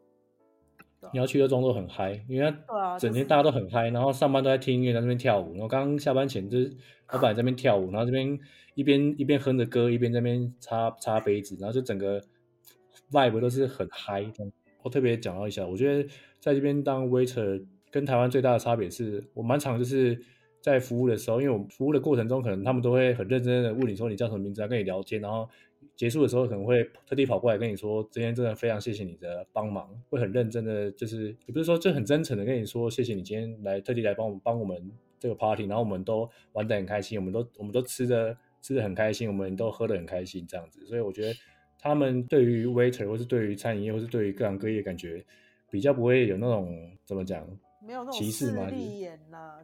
[1.13, 5.53] 你要去的装作很嗨，因为他整天大家都很嗨，然后上班都在听音乐，在那边跳舞。
[5.53, 6.75] 然后刚刚下班前就是
[7.11, 8.37] 老板在那边跳舞，然后这边
[8.75, 12.21] 一边一边哼着歌，一边在那边擦擦杯子，然后就整个
[13.11, 14.25] vibe 都是很嗨。
[14.81, 20.19] 我特别讲到一下，我觉得在这边当 waiter 跟台湾最大的差别是，我蛮常就是
[20.61, 25.47] 在服务的时候，因为我服务的过程中，可能他们都会很认真的问你说你叫什么名字，要跟你聊天，然后。
[25.97, 41.33] 结束的时候可能会特地跑过来跟你说，今天真的非常谢谢你的帮忙，会很认真的，就是也不是说就很真诚的跟你说谢谢你今天来特地来帮我们帮我们这个 party，然后 我们都玩得很开心，我们都我们都吃的吃的很开心，我们都喝的很开心这样子，所以我觉得
[41.79, 45.25] 他们对于 waiter 或是对于餐饮业或是对于各行各业感觉
[45.71, 47.43] 比较不会有那种怎么讲，
[47.83, 48.69] 没有那种歧视嘛，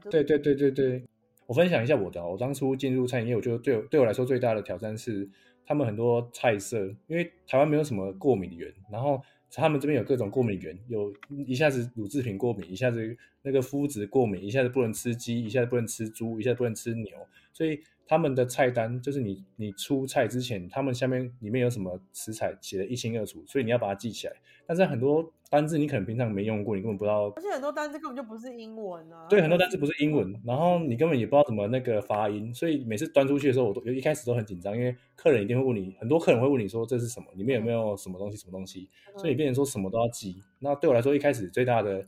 [0.10, 1.04] 对对对对对，
[1.46, 5.30] 我分享一下我的，我当初进入餐饮业，我觉得对对我来说最大的挑战是。
[5.66, 9.22] 他们很多菜色，因为台湾没有什么过敏源，然后
[9.52, 11.14] 他们这边有各种过敏源，有
[11.46, 17.12] 一下子乳制品过敏，一下子那个麸质过敏，一下子不能吃鸡，一下子不能吃猪，一下子不能吃牛，
[17.54, 24.34] 所以他们的菜单就是你你出菜之前，他们下面里面有什么食材写得一清二楚，所以你要把它记起来。
[24.66, 27.28] 但是很多单字你可能平常没用过，你根本不知道。
[27.36, 29.28] 而且很多单字根本就不是英文啊。
[29.30, 40.42] 对，很多单字不是英文，然后你根本也不知道怎么那个发音，所以每次端出去的时候，我都一开始都很紧张，因为客人一定会问你，很多客人会问你说这是什么，里面有没有什么东西，什么东西，所以你变成说什么都要记。
[40.60, 42.08] 那对我来说，一开始最大的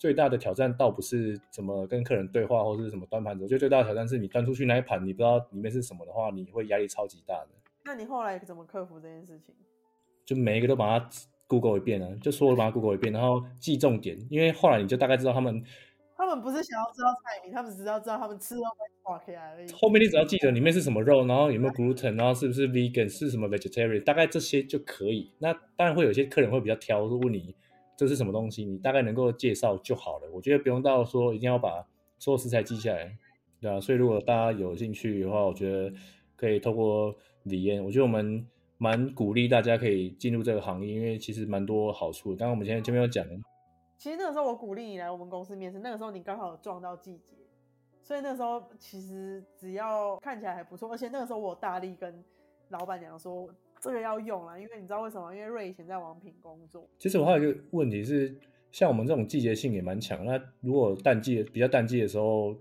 [0.00, 7.48] 最大的挑战倒不是怎么跟客人对话，或是什么端盘子，我觉得最大的挑战是你端出去那一盘，你不知道里面是什么的话，你会压力超级大的。
[7.84, 9.54] 那你后来怎么克服这件事情？
[10.26, 11.08] 就每一个都把它。
[11.50, 15.60] Google 一遍啊，就说我把它 Google 一遍，然后记重点，因为后来你就大概知道他们，
[16.16, 19.68] 他们不是想要知道菜名，他们只是要知道他们吃肉会化开而已。
[19.72, 25.32] 后面你只要记得里面是什么肉，然后有没有 gluten，然后是不是 vegan，是什么 vegetarian，大概这些就可以。
[25.40, 27.52] 那当然会有些客人会比较挑，问你
[28.00, 30.30] 这是什么东西，你大概能够介绍就好了。
[30.32, 31.86] 我觉得不用到说一定要把
[32.18, 33.14] 所有食材记下来，
[33.60, 33.78] 对啊。
[33.78, 35.92] 所以如果大家有兴趣的话，我觉得
[36.34, 38.46] 可以透过李嫣，我觉得我们。
[38.82, 42.30] 蛮鼓励大家可以进入这个行业，因为其实蛮多好处。
[42.30, 43.22] 刚刚我们今天前面有讲，
[43.98, 47.36] 其实那个时候我鼓励你来我们公司面试，那个时候你刚好撞到季节，
[48.02, 52.24] 所以那个时候其实只要看起来还不错，而且那个时候我大力跟
[52.70, 55.34] 老板娘说这个要用啦，因为你知道为什么？
[55.34, 56.86] 因为瑞以前在王品工作。
[56.98, 58.38] 其实我还有一个问题是，
[58.70, 62.54] 像我们这种季节性也蛮强，那如果淡季比较淡季的时候，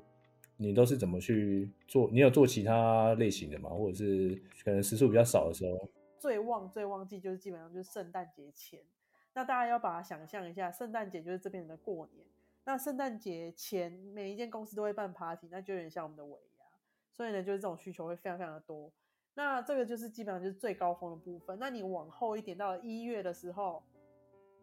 [0.57, 2.09] 你都是怎么去做？
[2.11, 3.69] 你有做其他类型的吗？
[3.69, 5.89] 或者是可能时数比较少的时候？
[6.17, 8.79] 最旺最旺季就是基本上就是圣诞节前，
[9.33, 12.25] 那大家要把它想象一下，圣诞节就是这边人的过年。
[12.65, 16.65] 那圣诞节前每一间公司都会办 party，那就有点像我们的尾牙，
[17.11, 18.91] 所以呢，就是这种需求会非常非常的多。
[19.39, 21.57] 那这个就是基本上就是最高峰的部分。
[21.57, 23.81] 那你往后一点到了一月的时候，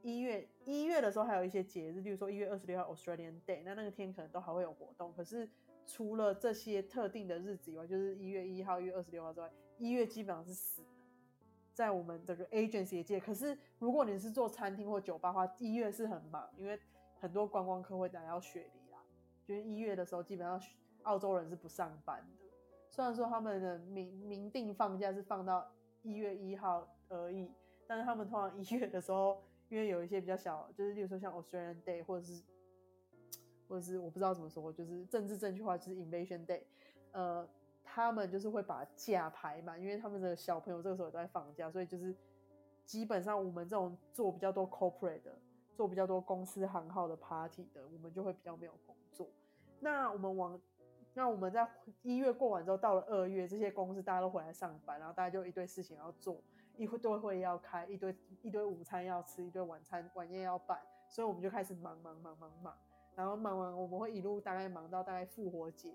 [0.02, 5.14] 一月一月的时候还有一些节日，例如说一月二十六号 Australian Day，那那个天可能都还会有活动。
[5.14, 5.48] 可是
[5.86, 10.84] 除了这些特定的日子以外，就是一月一号、一月二十六号之外，一月基本上是死。
[11.72, 16.78] 在我们这个 agency 界，可是如果你是做餐厅或酒吧的话，一月是很忙，因为
[17.18, 18.98] 很多观光客会来到雪梨啦。
[19.42, 20.60] 就是一月的时候，基本上
[21.04, 22.45] 澳洲人是不上班的。
[22.96, 25.70] 虽然说他们的明明定放假是放到
[26.02, 27.52] 一月一号而已，
[27.86, 32.42] 但是他们通常一月的时候，因为有一些比较小，就是例如说像 Australian Day 或者是
[33.68, 36.62] 或者是我不知道怎么说，就是政治正确话就是 Invasion Day，
[37.12, 37.46] 呃。
[37.88, 42.14] 他们就是会把假排满，因为他们的小朋友这个时候也都在放假，所以就是
[42.84, 45.32] 基本上我们这种做比较多 corporate 的，
[45.72, 49.28] 做比较多公司行号的 party 的，我们就会比较没有工作。
[49.80, 50.60] 那我们往
[51.16, 51.66] 那我们在
[52.02, 56.42] 一月过完之后，到了二月，这些公司大家都回来上班，然后大家就一堆事情要做，
[56.76, 62.76] 一堆会要开，一堆一堆午餐要吃，一堆晚餐晚宴要办，所以我们就开始忙忙忙忙忙，
[63.14, 65.90] 然后忙完我们会一路大概忙到大概复活节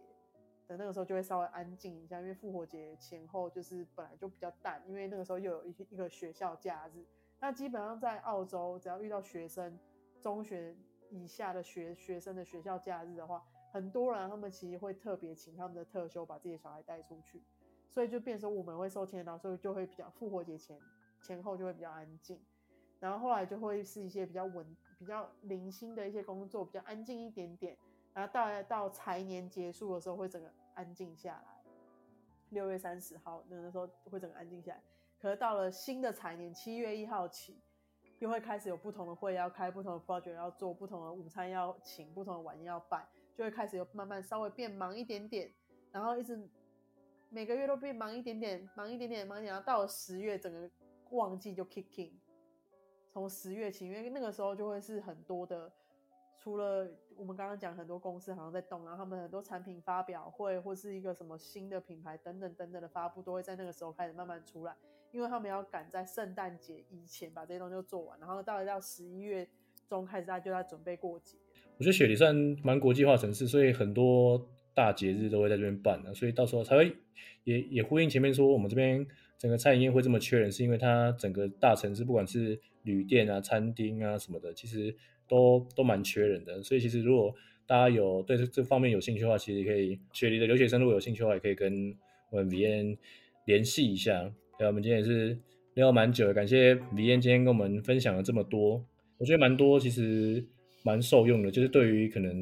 [0.67, 7.05] 的那个时候就会稍微安静一下，因为复活节前后就是本来就比较淡，因为那个时候又有一一个学校假日。
[7.39, 9.77] 那基本上在澳洲，只要遇到学生
[10.19, 10.75] 中学
[11.11, 17.41] 以下的学学生的学校假日的话，很多人他们其实会特别请他们的特休把自己的小孩带出去，
[17.89, 20.79] 所以就变成我们会收钱到，所以就会比较复活节前
[21.21, 22.39] 前后就会比较安静，
[22.99, 24.65] 然后后来就会是一些比较稳、
[24.99, 27.77] 比较零星的一些工作，比较安静一点点，
[28.13, 31.63] 然后到到财年结束的时候会整个安静下来，
[32.49, 34.81] 六月三十号那个时候会整个安静下来。
[35.19, 37.61] 可是到了新的财年七月一号起，
[38.19, 45.53] 又会开始有不同的会要开，不同的 project 要做，不同的午餐要请，不同的晚宴要办，就会开始有慢慢稍微变忙一点点，
[45.91, 46.39] 然后一直
[47.29, 50.69] 每个月都变忙一点点，忙一点点，忙点，然后到了十月整个
[51.11, 52.11] 旺季就 kicking，
[53.11, 55.71] 从十月起，因为那个时候就会是很多的。
[56.43, 64.75] 除了我们刚刚讲很多公司好像在动，然后他们很多产品发表会或是一个什么新的品牌等等等等的发布，都会在那个时候开始慢慢出来，
[65.11, 69.47] 因为他们要赶在圣诞节以前把这些东西做完，然后到了到十一月
[69.87, 71.37] 中开始，大家就在准备过节。
[71.81, 76.95] 我觉得雪梨算蛮国际化城市，所以很多大节日都会在这边办的，所以到时候才会
[77.43, 79.03] 也也呼应前面说我们这边
[79.39, 84.95] 整个餐饮业会这么缺人，是因为它整个大城市不管是旅店啊、餐厅啊什么的，其实。
[85.27, 87.33] 都都蛮缺人的，所以其实如果
[87.65, 91.95] 大家有对这方面有兴趣的话，其实可以雪梨的留学生如果有兴趣的话，也可以跟
[92.31, 92.97] 我们 VN
[93.45, 94.29] 联系一下。
[94.59, 95.39] 对，我们今天也是
[95.75, 98.83] 聊蛮久的，感谢 VN 今天跟我们分享了这么多，
[99.19, 100.43] 我觉得蛮多其实
[100.83, 101.51] 蛮受用的。
[101.51, 102.35] 就是对于可能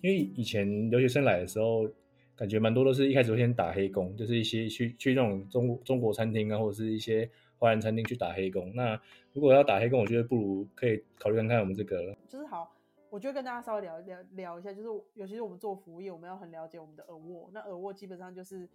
[0.00, 1.88] 因为以前留学生来的时候，
[2.36, 7.30] 感觉蛮多都是一开始会先打黑工，就是一些去去那种中中国餐厅啊，或者是一些。
[7.60, 8.94] 华人餐厅去打黑工，那
[9.32, 12.16] 如果要打黑工，我觉得不如可以考虑看看我们这个。
[12.28, 12.72] 就是好，
[13.10, 17.50] 我就跟大家稍微聊聊聊一下，就是尤其是我们做服务业，我们要很了解我们的 award。
[17.52, 18.68] 那 award 基本上就是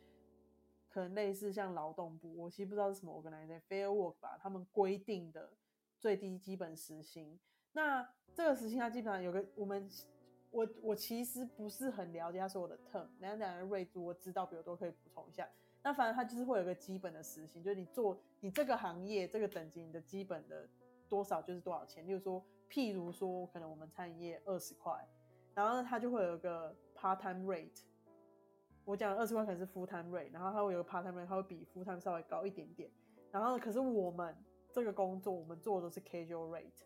[0.90, 5.52] 可能类似像劳动部，我其实不知道是什么 organization，Fair Work 吧，他们规定的
[5.98, 7.40] 最低基本时薪。
[7.74, 9.90] 那这个时薪它基本上有个我们，
[10.52, 15.50] 我我其实不是很了解它所有的 term，两两的瑞珠我知道，比如都可以补充一下。
[15.84, 20.70] 那反正它就是会有个基本的时薪，就是你做你这个行业这个等级，你的基本的
[21.10, 22.08] 多少就是多少钱。
[22.08, 25.06] 例如说，譬如说，可能我们餐饮业二十块，
[25.54, 27.82] 然后呢，它就会有一个 part time rate。
[28.86, 32.90] 我讲二十块可能是 full time rate，然后它会有个 part time rate，它会比 full time 稍微高一点点。
[33.32, 34.36] 然后可是我们
[34.72, 36.84] 这个工作，我们做的是 casual rate。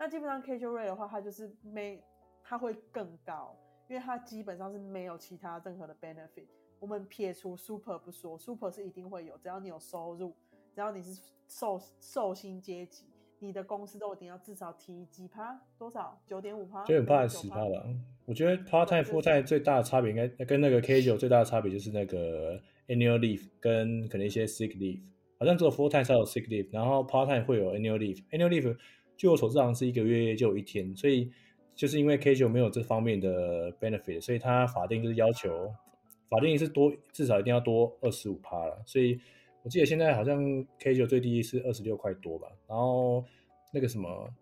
[0.00, 2.02] 那基本上 casual rate 的话，它就是没，
[2.42, 3.54] 它会更高，
[3.86, 6.46] 因为它基本上是没有其他任何的 benefit。
[6.78, 10.34] 我们撇除 super 不说，super 是一定会有，只要你有收入，
[10.74, 13.04] 只要你是受受薪阶级，
[13.40, 16.18] 你的公司都一定要至少提几趴，多少？
[16.24, 16.82] 九点五趴？
[16.84, 17.84] 九点五趴还是十趴吧？
[18.24, 25.02] 我觉得 part time full time 最大的差别应该跟那个 casual 最大的差别就是那个 annual leave 跟可能一些 sick leave，
[25.38, 28.24] 好像只有 full time 才有 sick leave，然后 part time 会有 annual leave。
[28.30, 28.74] annual leave
[29.20, 31.30] 据我所知好像是一个月就一天，所以
[31.76, 35.70] 就是因为 casual 没有这方面的 benefit，所以它法定就是要求。
[36.30, 39.20] 法定是多，至少一定要多二十五趴了，所以
[39.62, 40.42] 我记得现在好像
[40.78, 43.22] K9 最低是二十六块多吧，然后
[43.74, 44.32] 那个什么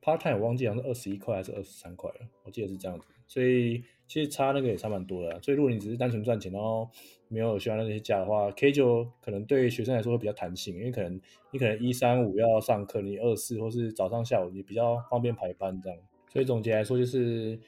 [0.00, 6.88] part time 我忘记好像是二十一块还是二十三块了，我记得是这样子，所以其实差那个也差蛮多的，所以如果你只是单纯赚钱，然后
[7.28, 11.20] 没有需要那些假的话，K 九可能对学生来说会比较弹性，因为可能
[11.50, 15.98] 你可能一三五要上课，你二四或是早上下午你比较方便排班这样，
[16.32, 17.58] 所以总结来说就是。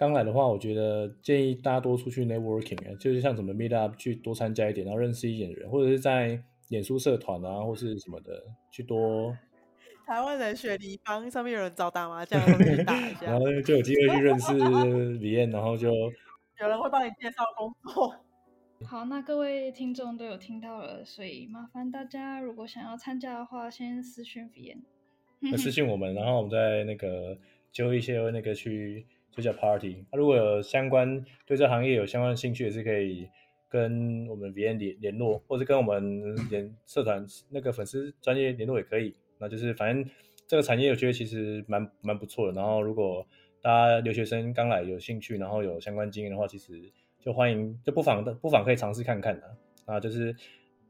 [0.00, 9.36] 刚来的话，我觉得建议大家多出去 networking，就是像什么 meet up 去多参加一点，然后认识一点人，或者是在脸书社团啊，或是什么的去多。
[10.06, 18.14] 台湾人雪梨帮上面有人找打麻将，去打一下， 然后就有机会去认识 Vianne，然后就有人会帮你介绍工作。
[18.84, 24.74] 好，那各位听众都有听到了，所以麻烦大家如果想要参加的话，先私讯 V
[25.42, 27.38] N，私信我们，然后我们再那个
[27.70, 29.06] 揪一些那个去。
[29.30, 33.28] 就叫 party，如果有相关对这行业有相关的兴趣，也是可以
[33.68, 39.14] 跟我们 V N 联联络，或者跟我们联社团那个粉丝专业联络也可以。
[39.38, 40.12] 那就是反正
[40.48, 42.52] 这个产业我觉得其实蛮蛮不错的。
[42.54, 43.24] 然后如果
[43.62, 49.56] 大家留学生刚来有兴趣，然后有相关经验的话，其实就欢迎，就不妨的不妨可以尝试看看的。
[49.86, 50.34] 啊，就是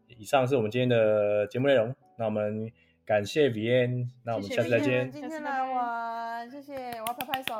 [0.07, 1.95] 以上是我们今天的节目内容。
[2.17, 2.71] 那我们
[3.05, 5.07] 感谢 Vianne，那我们下次再见。
[5.07, 7.57] 谢谢今天来玩，谢谢，我要拍拍手。